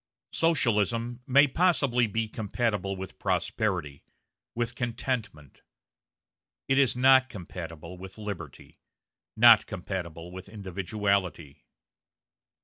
Socialism 0.33 1.21
may 1.27 1.45
possibly 1.47 2.07
be 2.07 2.27
compatible 2.27 2.95
with 2.95 3.19
prosperity, 3.19 4.03
with 4.55 4.73
contentment; 4.73 5.61
it 6.67 6.79
is 6.79 6.95
not 6.95 7.29
compatible 7.29 7.99
with 7.99 8.17
liberty, 8.17 8.79
not 9.35 9.67
compatible 9.67 10.31
with 10.31 10.49
individuality. 10.49 11.65